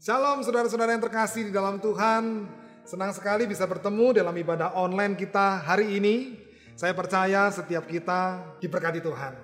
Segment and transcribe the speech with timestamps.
[0.00, 2.48] Shalom saudara-saudara yang terkasih di dalam Tuhan.
[2.88, 6.40] Senang sekali bisa bertemu dalam ibadah online kita hari ini.
[6.72, 9.36] Saya percaya setiap kita diberkati Tuhan.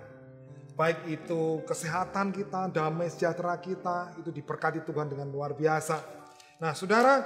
[0.72, 6.00] Baik itu kesehatan kita, damai sejahtera kita, itu diberkati Tuhan dengan luar biasa.
[6.56, 7.20] Nah saudara,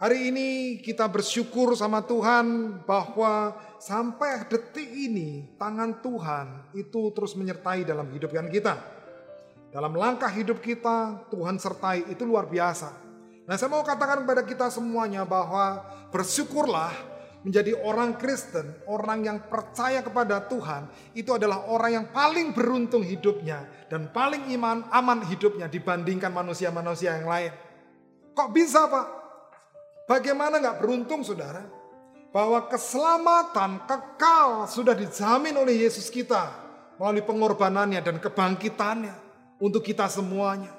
[0.00, 3.52] hari ini kita bersyukur sama Tuhan bahwa
[3.84, 8.80] sampai detik ini tangan Tuhan itu terus menyertai dalam hidup kita.
[9.72, 12.92] Dalam langkah hidup kita, Tuhan sertai itu luar biasa.
[13.48, 15.80] Nah saya mau katakan kepada kita semuanya bahwa
[16.12, 16.92] bersyukurlah
[17.40, 23.64] menjadi orang Kristen, orang yang percaya kepada Tuhan, itu adalah orang yang paling beruntung hidupnya
[23.88, 27.52] dan paling iman aman hidupnya dibandingkan manusia-manusia yang lain.
[28.36, 29.06] Kok bisa Pak?
[30.04, 31.64] Bagaimana nggak beruntung saudara?
[32.28, 36.60] Bahwa keselamatan kekal sudah dijamin oleh Yesus kita
[37.00, 39.31] melalui pengorbanannya dan kebangkitannya
[39.62, 40.74] untuk kita semuanya.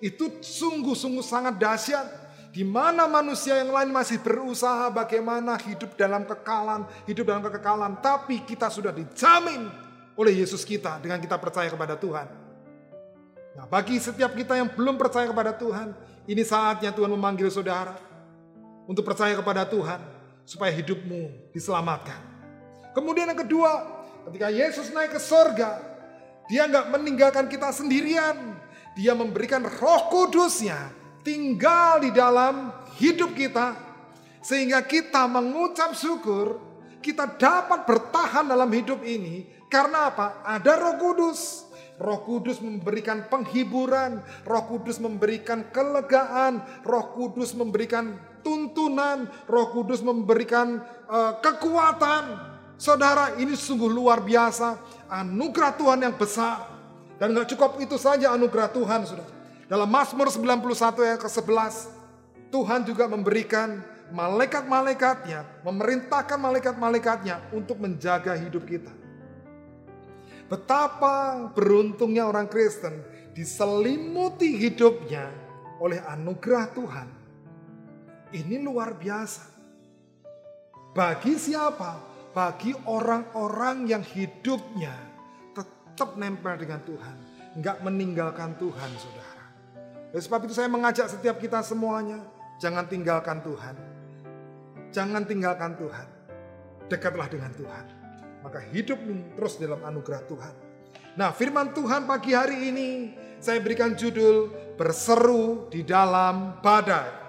[0.00, 2.24] Itu sungguh-sungguh sangat dahsyat.
[2.56, 8.00] Di mana manusia yang lain masih berusaha bagaimana hidup dalam kekalan, hidup dalam kekekalan.
[8.00, 9.68] Tapi kita sudah dijamin
[10.16, 12.24] oleh Yesus kita dengan kita percaya kepada Tuhan.
[13.60, 15.92] Nah bagi setiap kita yang belum percaya kepada Tuhan,
[16.24, 17.92] ini saatnya Tuhan memanggil saudara
[18.88, 20.00] untuk percaya kepada Tuhan
[20.48, 22.20] supaya hidupmu diselamatkan.
[22.96, 23.84] Kemudian yang kedua,
[24.32, 25.95] ketika Yesus naik ke sorga,
[26.46, 28.58] dia nggak meninggalkan kita sendirian.
[28.96, 30.88] Dia memberikan roh kudusnya
[31.20, 33.74] tinggal di dalam hidup kita.
[34.40, 36.62] Sehingga kita mengucap syukur,
[37.02, 39.42] kita dapat bertahan dalam hidup ini.
[39.66, 40.46] Karena apa?
[40.46, 41.66] Ada roh kudus.
[41.96, 50.84] Roh Kudus memberikan penghiburan, Roh Kudus memberikan kelegaan, Roh Kudus memberikan tuntunan, Roh Kudus memberikan
[51.08, 52.52] uh, kekuatan.
[52.76, 54.76] Saudara, ini sungguh luar biasa
[55.10, 56.72] anugerah Tuhan yang besar.
[57.16, 59.26] Dan nggak cukup itu saja anugerah Tuhan, sudah.
[59.66, 61.74] Dalam Mazmur 91 ayat ke-11,
[62.52, 63.82] Tuhan juga memberikan
[64.14, 68.92] malaikat-malaikatnya, memerintahkan malaikat-malaikatnya untuk menjaga hidup kita.
[70.46, 73.02] Betapa beruntungnya orang Kristen
[73.34, 75.26] diselimuti hidupnya
[75.82, 77.08] oleh anugerah Tuhan.
[78.30, 79.42] Ini luar biasa.
[80.94, 82.15] Bagi siapa?
[82.36, 84.92] Bagi orang-orang yang hidupnya
[85.56, 87.16] tetap nempel dengan Tuhan,
[87.56, 89.44] nggak meninggalkan Tuhan, saudara.
[90.12, 92.20] Oleh sebab itu saya mengajak setiap kita semuanya,
[92.60, 93.72] jangan tinggalkan Tuhan,
[94.92, 96.08] jangan tinggalkan Tuhan,
[96.92, 97.84] dekatlah dengan Tuhan.
[98.44, 100.54] Maka hidupmu terus dalam anugerah Tuhan.
[101.16, 102.88] Nah firman Tuhan pagi hari ini
[103.40, 107.24] saya berikan judul berseru di dalam badai.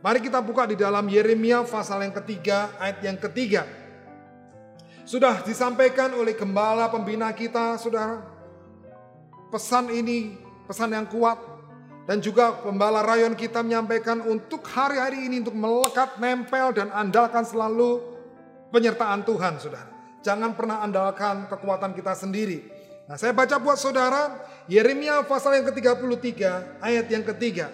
[0.00, 3.79] Mari kita buka di dalam Yeremia pasal yang ketiga ayat yang ketiga.
[5.10, 8.22] Sudah disampaikan oleh gembala pembina kita, saudara.
[9.50, 10.38] Pesan ini,
[10.70, 11.34] pesan yang kuat.
[12.06, 17.98] Dan juga pembala rayon kita menyampaikan untuk hari-hari ini untuk melekat, nempel, dan andalkan selalu
[18.70, 19.90] penyertaan Tuhan, saudara.
[20.22, 22.70] Jangan pernah andalkan kekuatan kita sendiri.
[23.10, 26.38] Nah saya baca buat saudara, Yeremia pasal yang ke-33,
[26.78, 27.66] ayat yang ketiga.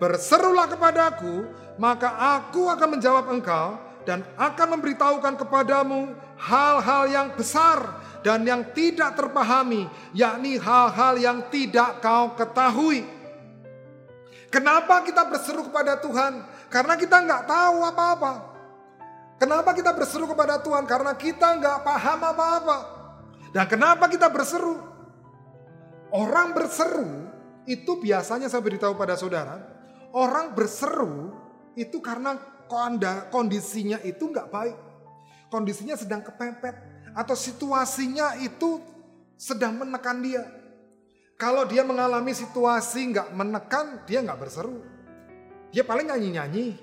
[0.00, 8.46] Berserulah kepadaku, maka aku akan menjawab engkau, dan akan memberitahukan kepadamu hal-hal yang besar dan
[8.46, 13.02] yang tidak terpahami, yakni hal-hal yang tidak kau ketahui.
[14.52, 16.44] Kenapa kita berseru kepada Tuhan?
[16.68, 18.32] Karena kita nggak tahu apa-apa.
[19.40, 20.84] Kenapa kita berseru kepada Tuhan?
[20.86, 22.78] Karena kita nggak paham apa-apa.
[23.50, 24.78] Dan kenapa kita berseru?
[26.12, 27.32] Orang berseru
[27.64, 29.56] itu biasanya saya beritahu pada saudara,
[30.12, 31.32] orang berseru
[31.72, 32.36] itu karena
[33.28, 34.76] kondisinya itu nggak baik.
[35.52, 36.74] Kondisinya sedang kepepet.
[37.12, 38.80] Atau situasinya itu
[39.36, 40.48] sedang menekan dia.
[41.36, 44.80] Kalau dia mengalami situasi nggak menekan, dia nggak berseru.
[45.74, 46.78] Dia paling nyanyi-nyanyi.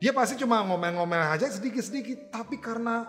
[0.00, 2.32] Dia pasti cuma ngomel-ngomel aja sedikit-sedikit.
[2.32, 3.04] Tapi karena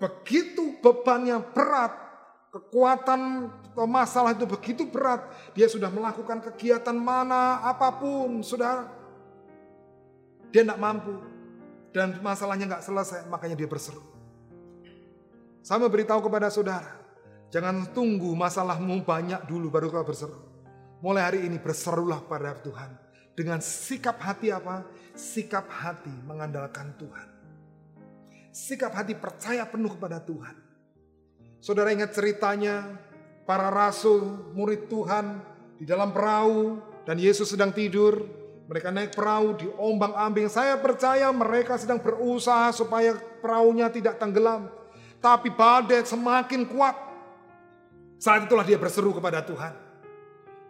[0.00, 1.92] begitu beban yang berat,
[2.52, 5.24] kekuatan atau masalah itu begitu berat,
[5.56, 8.84] dia sudah melakukan kegiatan mana apa pun, sudah
[10.52, 11.16] dia tidak mampu.
[11.92, 14.00] Dan masalahnya nggak selesai, makanya dia berseru.
[15.60, 16.88] Sama beritahu kepada saudara,
[17.52, 20.40] jangan tunggu masalahmu banyak dulu baru kau berseru.
[21.04, 22.96] Mulai hari ini berserulah pada Tuhan.
[23.32, 24.84] Dengan sikap hati apa?
[25.16, 27.28] Sikap hati mengandalkan Tuhan.
[28.52, 30.56] Sikap hati percaya penuh kepada Tuhan.
[31.62, 32.98] Saudara ingat ceritanya
[33.48, 35.40] para rasul, murid Tuhan
[35.78, 38.41] di dalam perahu dan Yesus sedang tidur.
[38.70, 40.46] Mereka naik perahu di ombang ambing.
[40.46, 44.70] Saya percaya mereka sedang berusaha supaya perahunya tidak tenggelam.
[45.18, 46.94] Tapi badai semakin kuat.
[48.22, 49.74] Saat itulah dia berseru kepada Tuhan.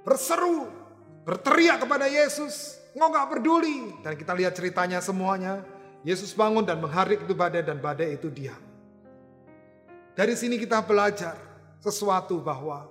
[0.02, 0.84] Berseru.
[1.22, 3.94] berteriak kepada Yesus, engkau gak peduli.
[4.02, 5.62] Dan kita lihat ceritanya semuanya,
[6.02, 8.58] Yesus bangun dan mengharik itu badai dan badai itu diam.
[10.12, 11.38] Dari sini kita belajar
[11.78, 12.90] sesuatu bahwa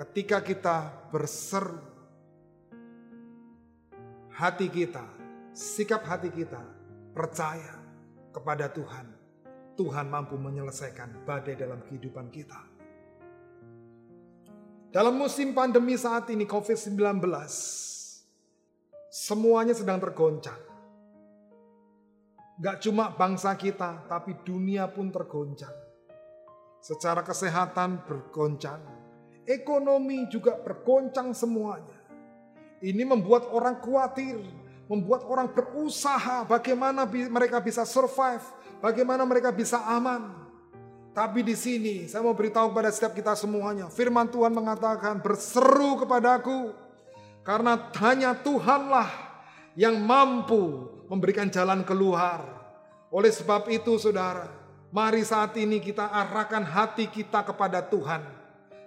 [0.00, 1.82] ketika kita berseru,
[4.36, 5.00] hati kita,
[5.56, 6.60] sikap hati kita
[7.16, 7.72] percaya
[8.36, 9.08] kepada Tuhan,
[9.80, 12.60] Tuhan mampu menyelesaikan badai dalam kehidupan kita.
[14.92, 17.00] Dalam musim pandemi saat ini COVID-19,
[19.08, 20.60] semuanya sedang tergoncang.
[22.60, 25.72] Gak cuma bangsa kita, tapi dunia pun tergoncang.
[26.84, 28.84] Secara kesehatan bergoncang,
[29.48, 31.95] ekonomi juga bergoncang semuanya.
[32.84, 34.36] Ini membuat orang khawatir,
[34.86, 38.44] membuat orang berusaha bagaimana mereka bisa survive,
[38.84, 40.46] bagaimana mereka bisa aman.
[41.16, 46.76] Tapi di sini saya mau beritahu kepada setiap kita semuanya, firman Tuhan mengatakan berseru kepadaku
[47.40, 49.08] karena hanya Tuhanlah
[49.72, 52.44] yang mampu memberikan jalan keluar.
[53.08, 54.52] Oleh sebab itu saudara,
[54.92, 58.20] mari saat ini kita arahkan hati kita kepada Tuhan.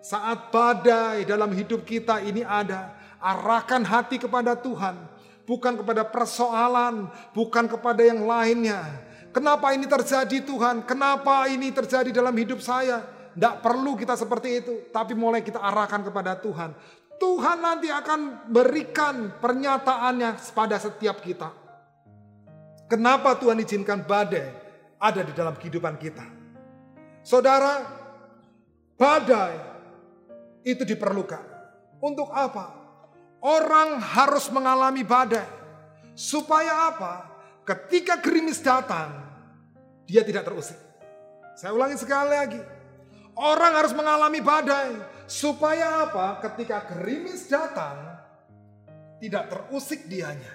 [0.06, 4.96] Saat badai dalam hidup kita ini ada, arahkan hati kepada Tuhan.
[5.44, 8.86] Bukan kepada persoalan, bukan kepada yang lainnya.
[9.34, 10.86] Kenapa ini terjadi Tuhan?
[10.86, 13.02] Kenapa ini terjadi dalam hidup saya?
[13.34, 16.74] Tidak perlu kita seperti itu, tapi mulai kita arahkan kepada Tuhan.
[17.20, 21.52] Tuhan nanti akan berikan pernyataannya pada setiap kita.
[22.90, 24.50] Kenapa Tuhan izinkan badai
[24.98, 26.26] ada di dalam kehidupan kita?
[27.22, 27.86] Saudara,
[28.98, 29.54] badai
[30.66, 31.44] itu diperlukan.
[32.00, 32.79] Untuk apa?
[33.40, 35.48] Orang harus mengalami badai.
[36.12, 37.14] Supaya apa?
[37.64, 39.16] Ketika gerimis datang,
[40.04, 40.76] dia tidak terusik.
[41.56, 42.62] Saya ulangi sekali lagi.
[43.40, 45.00] Orang harus mengalami badai.
[45.30, 46.44] Supaya apa?
[46.44, 48.20] Ketika gerimis datang,
[49.24, 50.52] tidak terusik dianya.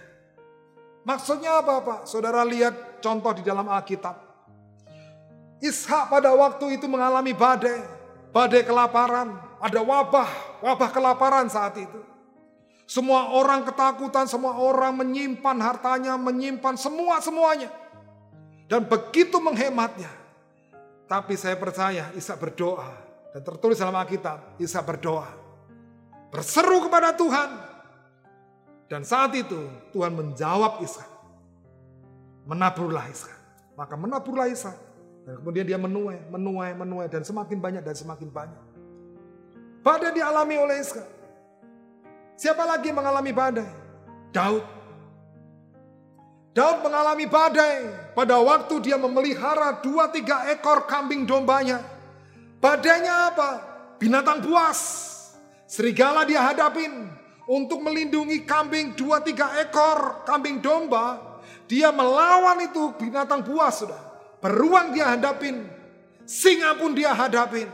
[1.04, 2.00] Maksudnya apa Pak?
[2.08, 4.16] Saudara lihat contoh di dalam Alkitab.
[5.64, 7.80] Ishak pada waktu itu mengalami badai.
[8.32, 9.36] Badai kelaparan.
[9.64, 12.13] Ada wabah, wabah kelaparan saat itu.
[12.84, 17.72] Semua orang ketakutan, semua orang menyimpan hartanya, menyimpan semua-semuanya.
[18.68, 20.12] Dan begitu menghematnya.
[21.08, 22.88] Tapi saya percaya Ishak berdoa.
[23.32, 25.28] Dan tertulis dalam Alkitab, Ishak berdoa.
[26.28, 27.50] Berseru kepada Tuhan.
[28.88, 29.64] Dan saat itu
[29.96, 31.08] Tuhan menjawab Ishak.
[32.44, 33.36] Menaburlah Ishak.
[33.80, 34.76] Maka menaburlah Ishak.
[35.24, 37.08] Dan kemudian dia menuai, menuai, menuai.
[37.08, 38.64] Dan semakin banyak dan semakin banyak.
[39.80, 41.23] Badai dialami oleh Ishak.
[42.34, 43.70] Siapa lagi mengalami badai?
[44.34, 44.64] Daud.
[46.54, 51.82] Daud mengalami badai pada waktu dia memelihara dua tiga ekor kambing dombanya.
[52.62, 53.50] Badainya apa?
[53.98, 54.78] Binatang buas.
[55.66, 57.10] Serigala dia hadapin
[57.44, 61.20] untuk melindungi kambing dua tiga ekor kambing domba,
[61.68, 64.02] dia melawan itu binatang buas sudah.
[64.40, 65.64] Beruang dia hadapin,
[66.28, 67.68] singa pun dia hadapin.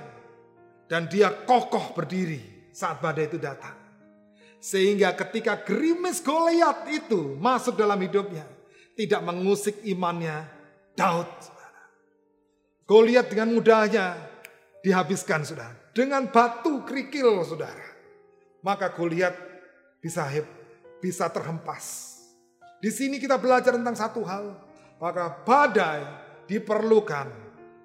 [0.90, 3.79] Dan dia kokoh berdiri saat badai itu datang.
[4.60, 8.44] Sehingga ketika gerimis Goliat itu masuk dalam hidupnya,
[8.92, 10.44] tidak mengusik imannya
[10.92, 11.28] Daud.
[12.84, 14.20] Goliat dengan mudahnya
[14.84, 15.72] dihabiskan sudah.
[15.96, 17.88] Dengan batu kerikil saudara.
[18.60, 19.32] Maka Goliat
[20.04, 20.28] bisa
[21.00, 22.16] bisa terhempas.
[22.84, 24.56] Di sini kita belajar tentang satu hal,
[25.00, 26.04] maka badai
[26.44, 27.32] diperlukan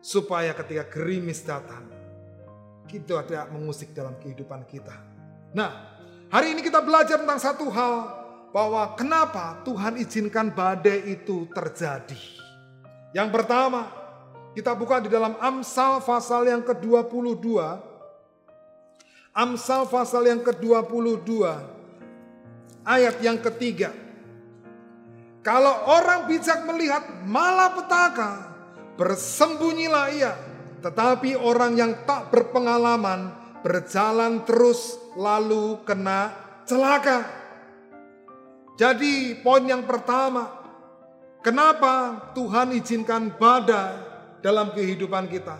[0.03, 1.87] supaya ketika gerimis datang,
[2.87, 4.95] kita tidak mengusik dalam kehidupan kita.
[5.55, 5.94] Nah,
[6.35, 8.11] hari ini kita belajar tentang satu hal,
[8.51, 12.19] bahwa kenapa Tuhan izinkan badai itu terjadi.
[13.15, 13.87] Yang pertama,
[14.51, 17.47] kita buka di dalam Amsal pasal yang ke-22.
[19.31, 21.31] Amsal pasal yang ke-22
[22.83, 23.91] ayat yang ketiga.
[25.43, 28.55] Kalau orang bijak melihat malapetaka,
[28.95, 30.33] bersembunyilah ia.
[30.79, 36.29] Tetapi orang yang tak berpengalaman berjalan terus lalu kena
[36.69, 37.25] celaka.
[38.77, 40.53] Jadi poin yang pertama,
[41.41, 43.97] kenapa Tuhan izinkan badai
[44.45, 45.57] dalam kehidupan kita?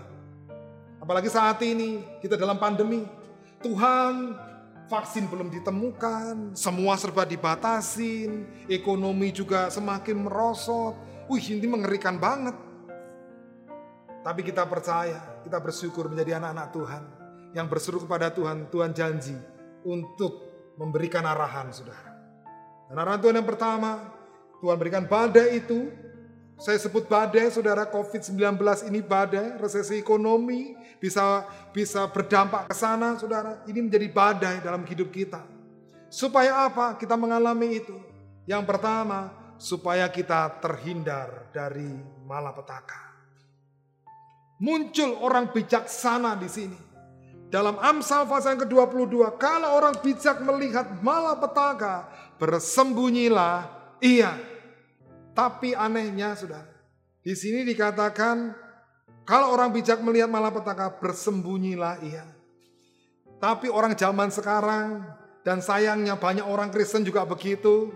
[1.01, 3.01] Apalagi saat ini kita dalam pandemi.
[3.65, 4.38] Tuhan
[4.85, 10.93] vaksin belum ditemukan, semua serba dibatasin, ekonomi juga semakin merosot.
[11.25, 12.53] Wih, ini mengerikan banget.
[14.21, 17.25] Tapi kita percaya, kita bersyukur menjadi anak-anak Tuhan
[17.55, 19.39] yang berseru kepada Tuhan, Tuhan janji
[19.88, 20.43] untuk
[20.75, 22.12] memberikan arahan, saudara.
[22.91, 24.12] Dan arahan Tuhan yang pertama,
[24.59, 25.88] Tuhan berikan badai itu
[26.55, 28.39] saya sebut badai, saudara COVID-19
[28.88, 30.71] ini badai, resesi ekonomi
[31.03, 31.43] bisa
[31.75, 33.63] bisa berdampak ke sana, saudara.
[33.67, 35.43] Ini menjadi badai dalam hidup kita.
[36.07, 37.95] Supaya apa kita mengalami itu?
[38.47, 41.91] Yang pertama, supaya kita terhindar dari
[42.24, 43.03] malapetaka.
[44.63, 46.79] Muncul orang bijaksana di sini.
[47.53, 52.09] Dalam Amsal pasal yang ke-22, kalau orang bijak melihat malapetaka,
[52.41, 53.69] bersembunyilah
[54.01, 54.35] iya.
[55.35, 56.63] Tapi anehnya sudah,
[57.21, 58.55] di sini dikatakan
[59.25, 62.25] kalau orang bijak melihat malapetaka, bersembunyilah iya.
[63.41, 65.05] Tapi orang zaman sekarang
[65.45, 67.93] dan sayangnya banyak orang Kristen juga begitu.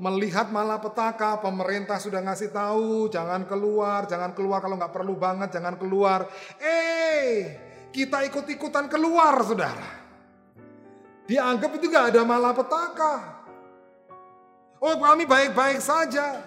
[0.00, 5.76] Melihat malapetaka, pemerintah sudah ngasih tahu, jangan keluar, jangan keluar kalau nggak perlu banget, jangan
[5.76, 6.24] keluar.
[6.56, 9.90] Eh, kita ikut-ikutan keluar, saudara.
[11.26, 13.14] Dianggap itu nggak ada malapetaka.
[14.80, 16.42] Oh, kami baik-baik saja.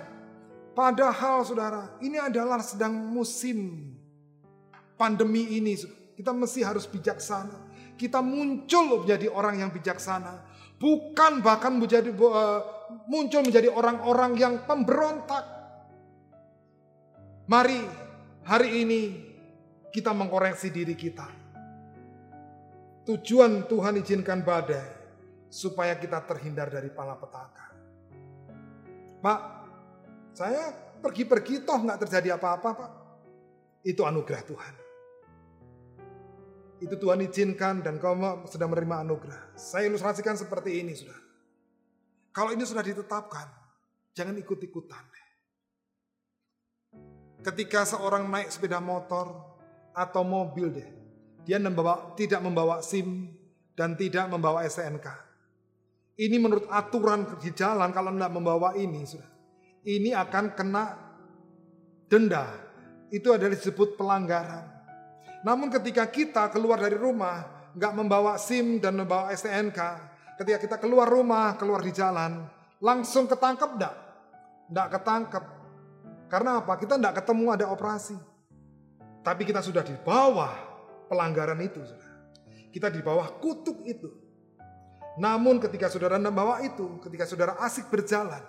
[0.73, 3.91] Padahal, saudara, ini adalah sedang musim
[4.97, 5.77] pandemi ini.
[6.17, 7.71] Kita mesti harus bijaksana.
[7.93, 12.59] Kita muncul menjadi orang yang bijaksana bukan bahkan menjadi uh,
[13.07, 15.47] muncul menjadi orang-orang yang pemberontak.
[17.47, 17.79] Mari
[18.43, 19.01] hari ini
[19.93, 21.29] kita mengkoreksi diri kita.
[23.05, 24.89] Tujuan Tuhan izinkan badai
[25.53, 27.67] supaya kita terhindar dari malapetaka.
[29.21, 29.39] Pak,
[30.33, 32.91] saya pergi-pergi toh nggak terjadi apa-apa, Pak.
[33.85, 34.73] Itu anugerah Tuhan
[36.83, 38.11] itu Tuhan izinkan dan kau
[38.51, 39.55] sedang menerima anugerah.
[39.55, 41.15] Saya ilustrasikan seperti ini sudah.
[42.35, 43.47] Kalau ini sudah ditetapkan,
[44.11, 45.05] jangan ikut-ikutan.
[47.43, 49.52] Ketika seorang naik sepeda motor
[49.93, 50.89] atau mobil deh,
[51.45, 53.29] dia membawa, tidak membawa SIM
[53.77, 55.07] dan tidak membawa STNK.
[56.13, 59.29] Ini menurut aturan di jalan kalau tidak membawa ini sudah.
[59.83, 60.85] Ini akan kena
[62.05, 62.45] denda.
[63.09, 64.65] Itu adalah disebut pelanggaran.
[65.43, 69.79] Namun ketika kita keluar dari rumah, nggak membawa SIM dan membawa STNK,
[70.39, 72.45] ketika kita keluar rumah, keluar di jalan,
[72.79, 73.95] langsung ketangkep enggak?
[74.69, 75.43] Enggak ketangkep.
[76.31, 76.73] Karena apa?
[76.79, 78.32] Kita enggak ketemu ada operasi.
[79.23, 80.51] Tapi kita sudah di bawah
[81.07, 81.79] pelanggaran itu.
[81.79, 82.11] Sudah.
[82.69, 84.11] Kita di bawah kutuk itu.
[85.17, 88.41] Namun ketika saudara membawa itu, ketika saudara asik berjalan,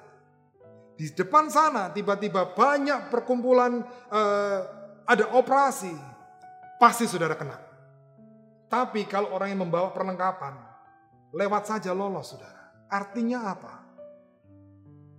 [0.97, 4.61] di depan sana tiba-tiba banyak perkumpulan eh,
[5.05, 5.93] ada operasi,
[6.81, 7.61] pasti saudara kena.
[8.73, 10.57] Tapi kalau orang yang membawa perlengkapan,
[11.37, 12.89] lewat saja lolos saudara.
[12.89, 13.75] Artinya apa?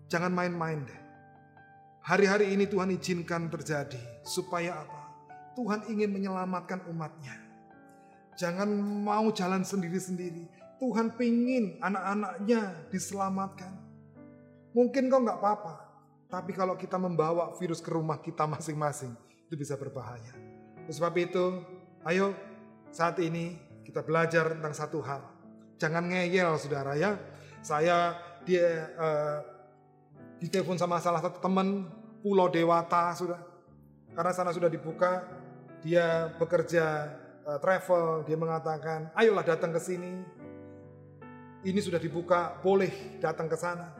[0.09, 1.01] Jangan main-main deh.
[2.05, 4.25] Hari-hari ini Tuhan izinkan terjadi.
[4.25, 5.04] Supaya apa?
[5.55, 7.33] Tuhan ingin menyelamatkan umatnya.
[8.35, 8.67] Jangan
[9.03, 10.51] mau jalan sendiri-sendiri.
[10.75, 13.71] Tuhan pingin anak-anaknya diselamatkan.
[14.75, 15.73] Mungkin kau nggak apa-apa.
[16.27, 19.15] Tapi kalau kita membawa virus ke rumah kita masing-masing,
[19.47, 20.35] itu bisa berbahaya.
[20.91, 21.63] Sebab itu,
[22.03, 22.35] ayo
[22.91, 23.55] saat ini
[23.87, 25.23] kita belajar tentang satu hal.
[25.79, 27.15] Jangan ngeyel saudara ya.
[27.63, 29.39] Saya dia uh,
[30.43, 31.87] ditelepon sama salah satu teman
[32.19, 33.39] Pulau Dewata sudah.
[34.11, 35.23] Karena sana sudah dibuka,
[35.85, 37.13] dia bekerja
[37.45, 40.17] uh, travel, dia mengatakan, "Ayolah datang ke sini.
[41.61, 43.93] Ini sudah dibuka, boleh datang ke sana."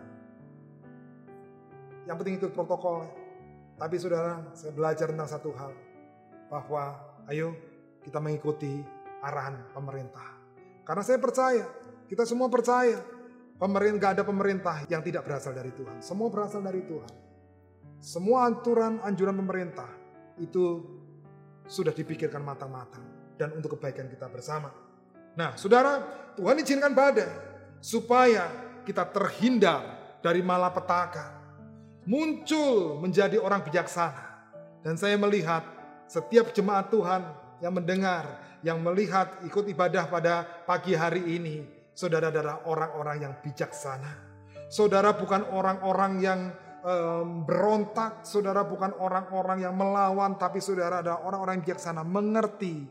[2.10, 3.06] Yang penting ikut protokol.
[3.78, 5.72] Tapi saudara, saya belajar tentang satu hal
[6.50, 6.98] bahwa
[7.30, 7.54] ayo
[8.02, 8.82] kita mengikuti
[9.22, 10.26] arahan pemerintah.
[10.86, 11.66] Karena saya percaya,
[12.10, 13.02] kita semua percaya,
[13.58, 15.98] pemerintah gak ada pemerintah yang tidak berasal dari Tuhan.
[16.00, 17.14] Semua berasal dari Tuhan.
[18.00, 19.90] Semua aturan anjuran pemerintah
[20.38, 20.86] itu
[21.66, 23.04] sudah dipikirkan matang-matang
[23.36, 24.72] dan untuk kebaikan kita bersama.
[25.36, 26.00] Nah, saudara,
[26.40, 27.28] Tuhan izinkan badai
[27.84, 28.48] supaya
[28.88, 29.84] kita terhindar
[30.24, 31.36] dari malapetaka,
[32.08, 34.26] muncul menjadi orang bijaksana.
[34.86, 35.66] Dan saya melihat
[36.06, 37.22] setiap jemaat Tuhan
[37.60, 44.26] yang mendengar, yang melihat ikut ibadah pada pagi hari ini, saudara adalah orang-orang yang bijaksana.
[44.70, 46.40] Saudara bukan orang-orang yang
[46.86, 52.86] um, berontak, saudara bukan orang-orang yang melawan, tapi saudara adalah orang-orang yang bijaksana, mengerti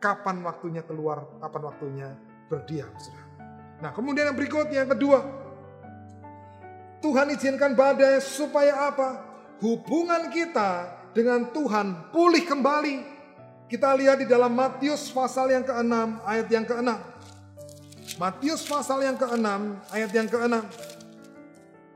[0.00, 2.08] kapan waktunya keluar, kapan waktunya
[2.48, 2.90] berdiam.
[2.96, 3.28] Saudara.
[3.84, 5.20] Nah kemudian yang berikutnya, yang kedua,
[7.04, 9.08] Tuhan izinkan badai supaya apa?
[9.60, 13.12] Hubungan kita dengan Tuhan pulih kembali.
[13.68, 16.90] Kita lihat di dalam Matius pasal yang ke-6 ayat yang ke-6.
[18.20, 19.48] Matius pasal yang ke-6
[19.88, 20.56] ayat yang ke-6.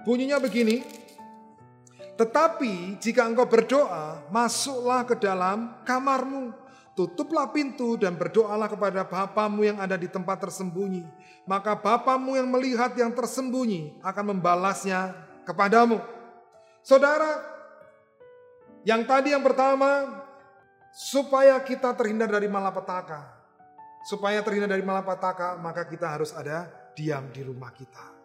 [0.04, 1.07] Bunyinya begini.
[2.18, 6.50] Tetapi jika engkau berdoa, masuklah ke dalam kamarmu,
[6.98, 11.06] tutuplah pintu dan berdoalah kepada Bapamu yang ada di tempat tersembunyi.
[11.46, 15.14] Maka Bapamu yang melihat yang tersembunyi akan membalasnya
[15.46, 16.02] kepadamu.
[16.82, 17.38] Saudara,
[18.82, 20.18] yang tadi yang pertama,
[20.90, 23.38] supaya kita terhindar dari malapetaka.
[24.10, 26.66] Supaya terhindar dari malapetaka, maka kita harus ada
[26.98, 28.17] diam di rumah kita.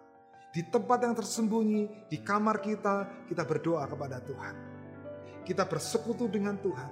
[0.53, 4.55] Di tempat yang tersembunyi, di kamar kita, kita berdoa kepada Tuhan.
[5.41, 6.89] Kita bersekutu dengan Tuhan.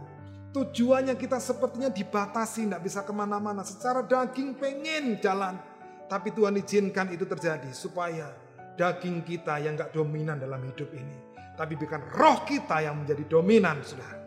[0.49, 3.61] Tujuannya kita sepertinya dibatasi, tidak bisa ke mana-mana.
[3.61, 5.61] Secara daging pengen jalan.
[6.09, 8.33] Tapi Tuhan izinkan itu terjadi supaya
[8.81, 11.15] daging kita yang gak dominan dalam hidup ini.
[11.53, 14.17] Tapi bukan roh kita yang menjadi dominan, saudara.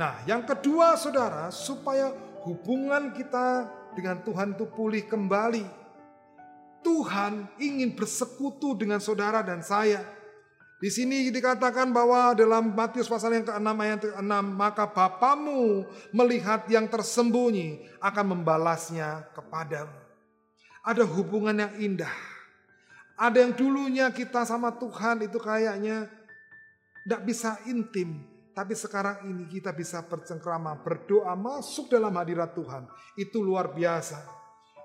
[0.00, 2.08] Nah, yang kedua, saudara, supaya
[2.48, 5.81] hubungan kita dengan Tuhan itu pulih kembali.
[6.82, 10.02] Tuhan ingin bersekutu dengan saudara dan saya.
[10.82, 16.90] Di sini dikatakan bahwa dalam Matius pasal yang ke-6 ayat ke-6 maka Bapamu melihat yang
[16.90, 19.94] tersembunyi akan membalasnya kepadamu.
[20.82, 22.10] Ada hubungan yang indah.
[23.14, 26.10] Ada yang dulunya kita sama Tuhan itu kayaknya
[27.06, 28.26] tidak bisa intim.
[28.50, 32.90] Tapi sekarang ini kita bisa bercengkrama, berdoa, masuk dalam hadirat Tuhan.
[33.14, 34.18] Itu luar biasa.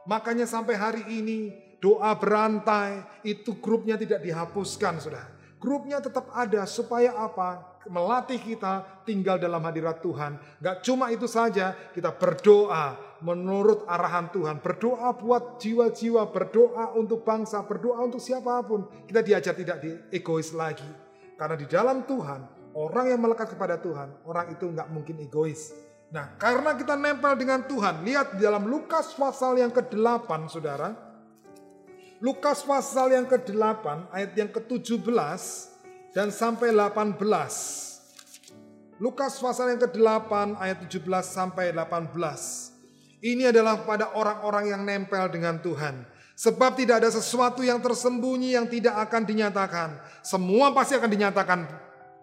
[0.05, 7.17] Makanya sampai hari ini doa berantai itu grupnya tidak dihapuskan sudah Grupnya tetap ada supaya
[7.17, 7.81] apa?
[7.89, 10.37] Melatih kita tinggal dalam hadirat Tuhan.
[10.61, 12.93] Gak cuma itu saja, kita berdoa
[13.25, 14.61] menurut arahan Tuhan.
[14.61, 18.85] Berdoa buat jiwa-jiwa, berdoa untuk bangsa, berdoa untuk siapa pun.
[19.09, 20.85] Kita diajar tidak di egois lagi.
[21.33, 25.73] Karena di dalam Tuhan, orang yang melekat kepada Tuhan, orang itu nggak mungkin egois.
[26.13, 31.06] Nah, karena kita nempel dengan Tuhan, lihat di dalam Lukas pasal yang ke-8, saudara.
[32.17, 35.05] Lukas pasal yang ke-8 ayat yang ke-17
[36.17, 37.13] dan sampai 18.
[38.97, 42.09] Lukas pasal yang ke-8 ayat 17 sampai 18.
[43.21, 46.09] Ini adalah pada orang-orang yang nempel dengan Tuhan.
[46.33, 50.01] Sebab tidak ada sesuatu yang tersembunyi yang tidak akan dinyatakan.
[50.25, 51.69] Semua pasti akan dinyatakan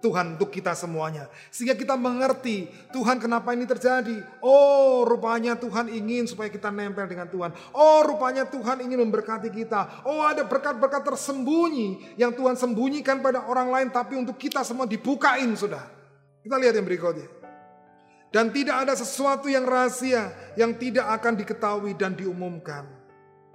[0.04, 1.32] Tuhan untuk kita semuanya.
[1.49, 4.20] Sehingga kita mengerti Tuhan kenapa ini terjadi.
[4.44, 7.56] Oh rupanya Tuhan ingin supaya kita nempel dengan Tuhan.
[7.73, 10.04] Oh rupanya Tuhan ingin memberkati kita.
[10.04, 15.56] Oh ada berkat-berkat tersembunyi yang Tuhan sembunyikan pada orang lain tapi untuk kita semua dibukain
[15.56, 15.80] sudah.
[16.45, 17.25] Kita lihat yang berikutnya.
[18.28, 20.28] Dan tidak ada sesuatu yang rahasia
[20.60, 22.84] yang tidak akan diketahui dan diumumkan.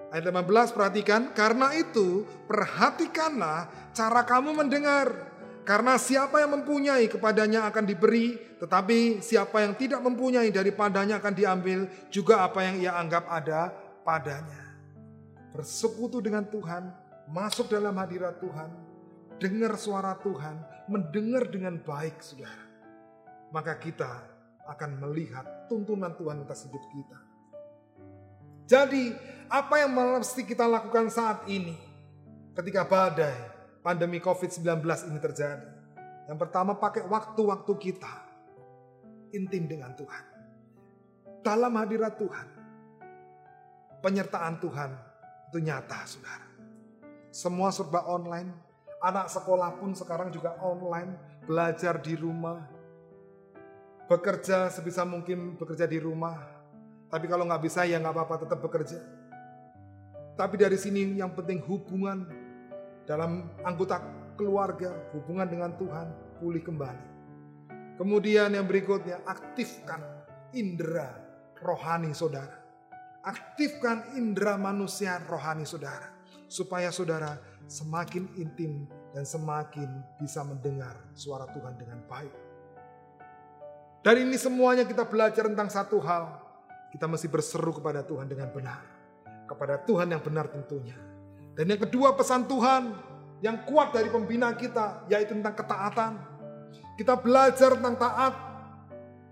[0.10, 5.29] Ayat 15 perhatikan, karena itu perhatikanlah cara kamu mendengar
[5.70, 11.86] karena siapa yang mempunyai kepadanya akan diberi, tetapi siapa yang tidak mempunyai daripadanya akan diambil
[12.10, 13.70] juga apa yang ia anggap ada
[14.02, 14.66] padanya.
[15.54, 16.90] Bersekutu dengan Tuhan,
[17.30, 18.74] masuk dalam hadirat Tuhan,
[19.38, 20.58] dengar suara Tuhan,
[20.90, 22.66] mendengar dengan baik saudara.
[23.54, 24.26] Maka kita
[24.74, 27.20] akan melihat tuntunan Tuhan atas hidup kita.
[28.66, 29.14] Jadi
[29.54, 31.78] apa yang mesti kita lakukan saat ini
[32.58, 35.70] ketika badai, pandemi COVID-19 ini terjadi.
[36.30, 38.14] Yang pertama pakai waktu-waktu kita
[39.34, 40.26] intim dengan Tuhan.
[41.42, 42.48] Dalam hadirat Tuhan.
[44.00, 44.92] Penyertaan Tuhan
[45.52, 46.48] itu nyata saudara.
[47.34, 48.52] Semua serba online.
[49.00, 51.44] Anak sekolah pun sekarang juga online.
[51.44, 52.64] Belajar di rumah.
[54.08, 56.38] Bekerja sebisa mungkin bekerja di rumah.
[57.10, 59.00] Tapi kalau nggak bisa ya nggak apa-apa tetap bekerja.
[60.40, 62.24] Tapi dari sini yang penting hubungan
[63.10, 63.98] dalam anggota
[64.38, 67.06] keluarga, hubungan dengan Tuhan pulih kembali.
[67.98, 69.98] Kemudian yang berikutnya, aktifkan
[70.54, 71.18] indera
[71.58, 72.62] rohani saudara.
[73.26, 76.14] Aktifkan indera manusia rohani saudara.
[76.46, 77.34] Supaya saudara
[77.66, 79.90] semakin intim dan semakin
[80.22, 82.34] bisa mendengar suara Tuhan dengan baik.
[84.06, 86.46] Dari ini semuanya kita belajar tentang satu hal.
[86.94, 88.86] Kita mesti berseru kepada Tuhan dengan benar.
[89.50, 91.19] Kepada Tuhan yang benar tentunya
[91.58, 92.94] dan yang kedua pesan Tuhan
[93.40, 96.12] yang kuat dari pembina kita yaitu tentang ketaatan.
[97.00, 98.34] Kita belajar tentang taat,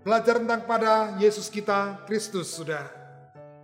[0.00, 2.88] belajar tentang pada Yesus kita, Kristus, sudah.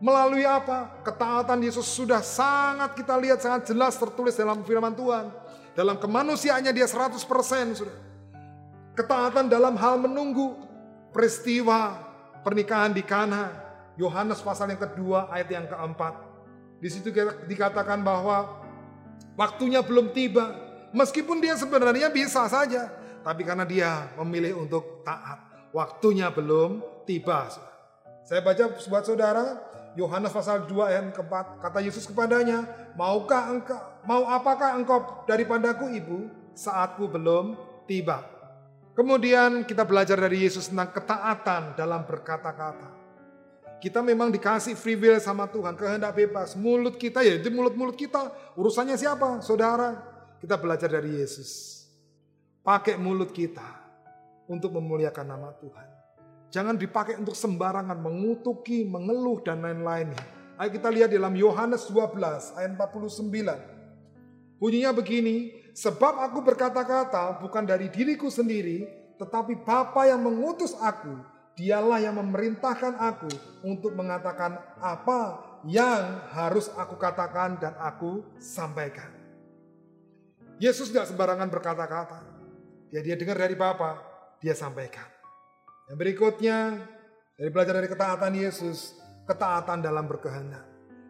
[0.04, 1.00] Melalui apa?
[1.00, 5.32] Ketaatan Yesus sudah sangat kita lihat sangat jelas tertulis dalam firman Tuhan.
[5.72, 7.16] Dalam kemanusiaannya dia 100%
[7.72, 7.96] sudah.
[8.94, 10.60] Ketaatan dalam hal menunggu
[11.10, 11.96] peristiwa
[12.44, 13.64] pernikahan di Kana.
[13.96, 16.33] Yohanes pasal yang kedua ayat yang keempat.
[16.84, 17.08] Di situ
[17.48, 18.60] dikatakan bahwa
[19.40, 20.52] waktunya belum tiba.
[20.92, 22.92] Meskipun dia sebenarnya bisa saja,
[23.24, 25.40] tapi karena dia memilih untuk taat,
[25.72, 27.48] waktunya belum tiba.
[28.28, 29.64] Saya baca buat saudara,
[29.96, 32.68] Yohanes pasal 2 ayat keempat, kata Yesus kepadanya,
[33.00, 36.28] "Maukah engkau mau apakah engkau daripadaku ibu?
[36.52, 37.56] Saatku belum
[37.88, 38.22] tiba."
[38.94, 42.93] Kemudian kita belajar dari Yesus tentang ketaatan dalam berkata-kata.
[43.82, 46.56] Kita memang dikasih free will sama Tuhan, kehendak bebas.
[46.56, 48.32] Mulut kita ya itu mulut-mulut kita.
[48.56, 49.40] Urusannya siapa?
[49.44, 50.14] Saudara.
[50.40, 51.84] Kita belajar dari Yesus.
[52.60, 53.64] Pakai mulut kita
[54.48, 55.88] untuk memuliakan nama Tuhan.
[56.52, 60.20] Jangan dipakai untuk sembarangan mengutuki, mengeluh dan lain-lainnya.
[60.54, 64.62] Ayo kita lihat dalam Yohanes 12 ayat 49.
[64.62, 68.86] Bunyinya begini, sebab aku berkata-kata bukan dari diriku sendiri,
[69.18, 71.18] tetapi Bapa yang mengutus aku,
[71.54, 73.30] dialah yang memerintahkan aku
[73.62, 79.08] untuk mengatakan apa yang harus aku katakan dan aku sampaikan.
[80.58, 82.20] Yesus tidak sembarangan berkata-kata.
[82.94, 83.98] Ya dia dengar dari Bapa,
[84.38, 85.06] dia sampaikan.
[85.90, 86.58] Yang berikutnya,
[87.34, 88.94] dari belajar dari ketaatan Yesus,
[89.26, 90.62] ketaatan dalam berkehendak.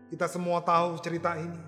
[0.09, 1.61] Kita semua tahu cerita ini.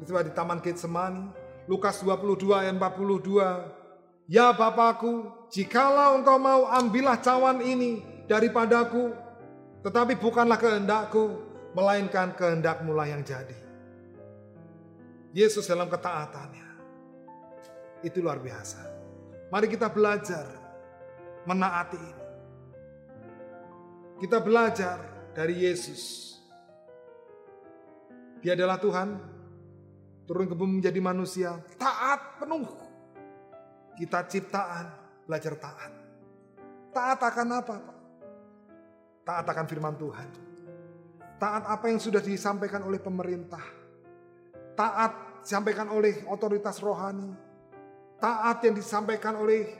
[0.00, 1.24] Peristiwa di Taman Getsemani,
[1.70, 4.26] Lukas 22 ayat 42.
[4.26, 9.10] Ya Bapakku, jikalau engkau mau ambillah cawan ini daripadaku,
[9.82, 11.34] tetapi bukanlah kehendakku,
[11.74, 13.58] melainkan kehendakmu lah yang jadi.
[15.34, 16.68] Yesus dalam ketaatannya,
[18.06, 18.86] itu luar biasa.
[19.50, 20.46] Mari kita belajar
[21.42, 22.26] menaati ini.
[24.22, 24.98] Kita belajar
[25.34, 26.30] dari Yesus.
[28.46, 29.08] Dia adalah Tuhan,
[30.30, 32.62] turun ke bumi menjadi manusia, taat penuh.
[33.98, 34.86] Kita ciptaan,
[35.26, 35.92] belajar taat.
[36.94, 37.99] Taat akan apa, Pak?
[39.30, 40.26] Taat akan firman Tuhan.
[41.38, 43.62] Taat apa yang sudah disampaikan oleh pemerintah.
[44.74, 47.30] Taat disampaikan oleh otoritas rohani.
[48.18, 49.70] Taat yang disampaikan oleh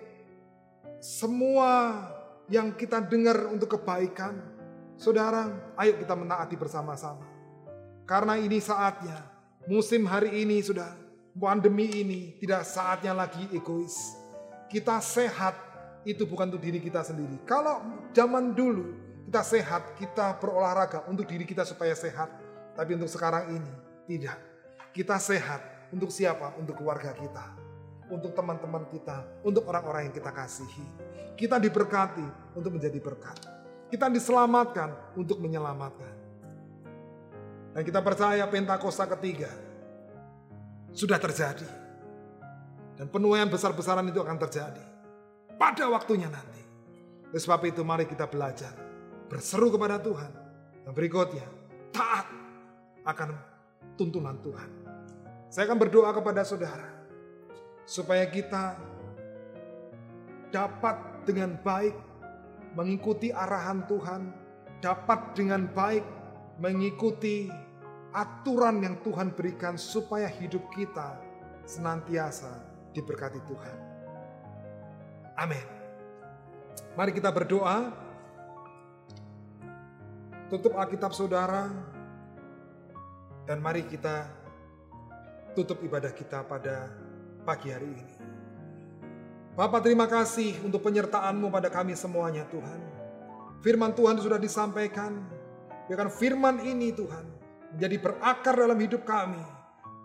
[1.03, 1.99] semua
[2.47, 4.39] yang kita dengar untuk kebaikan.
[4.95, 5.51] Saudara,
[5.83, 7.27] ayo kita menaati bersama-sama.
[8.07, 9.19] Karena ini saatnya,
[9.67, 10.95] musim hari ini sudah,
[11.35, 14.15] pandemi ini tidak saatnya lagi egois.
[14.71, 15.59] Kita sehat
[16.07, 17.43] itu bukan untuk diri kita sendiri.
[17.43, 17.83] Kalau
[18.15, 22.35] zaman dulu kita sehat, kita berolahraga untuk diri kita supaya sehat.
[22.75, 23.75] Tapi untuk sekarang ini
[24.11, 24.35] tidak.
[24.91, 25.63] Kita sehat
[25.95, 26.59] untuk siapa?
[26.59, 27.71] Untuk keluarga kita
[28.11, 30.83] untuk teman-teman kita, untuk orang-orang yang kita kasihi.
[31.39, 33.39] Kita diberkati untuk menjadi berkat.
[33.87, 36.15] Kita diselamatkan untuk menyelamatkan.
[37.71, 39.49] Dan kita percaya Pentakosta ketiga
[40.91, 41.71] sudah terjadi.
[42.99, 44.85] Dan penuaian besar-besaran itu akan terjadi
[45.55, 46.61] pada waktunya nanti.
[47.31, 48.90] Oleh sebab itu mari kita belajar
[49.31, 50.33] berseru kepada Tuhan.
[50.83, 51.47] Dan berikutnya
[51.95, 52.27] taat
[53.07, 53.39] akan
[53.95, 54.71] tuntunan Tuhan.
[55.47, 56.91] Saya akan berdoa kepada saudara
[57.87, 58.75] supaya kita
[60.51, 61.95] dapat dengan baik
[62.75, 64.31] mengikuti arahan Tuhan,
[64.83, 66.03] dapat dengan baik
[66.59, 67.51] mengikuti
[68.11, 71.19] aturan yang Tuhan berikan supaya hidup kita
[71.67, 72.51] senantiasa
[72.95, 73.77] diberkati Tuhan.
[75.39, 75.67] Amin.
[76.99, 78.10] Mari kita berdoa.
[80.51, 81.71] Tutup Alkitab saudara.
[83.47, 84.27] Dan mari kita
[85.55, 86.91] tutup ibadah kita pada
[87.47, 88.17] pagi hari ini.
[89.55, 92.83] Bapak terima kasih untuk penyertaan-Mu pada kami semuanya Tuhan.
[93.63, 95.23] Firman Tuhan sudah disampaikan.
[95.87, 97.23] Biarkan firman ini Tuhan
[97.79, 99.43] menjadi berakar dalam hidup kami.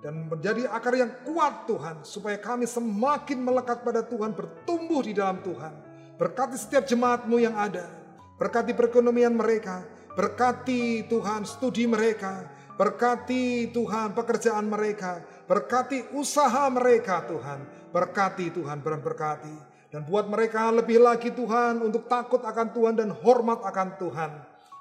[0.05, 2.05] Dan menjadi akar yang kuat Tuhan.
[2.05, 5.73] Supaya kami semakin melekat pada Tuhan, bertumbuh di dalam Tuhan.
[6.21, 7.89] Berkati setiap jemaat-Mu yang ada.
[8.37, 9.94] Berkati perekonomian mereka.
[10.15, 12.47] Berkati Tuhan studi mereka.
[12.75, 17.61] Berkati Tuhan pekerjaan mereka Berkati usaha mereka Tuhan.
[17.93, 19.55] Berkati Tuhan, berkati.
[19.93, 24.31] Dan buat mereka lebih lagi Tuhan untuk takut akan Tuhan dan hormat akan Tuhan.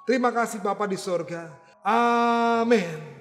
[0.08, 1.52] Terima kasih Bapa di sorga.
[1.84, 3.13] Amin.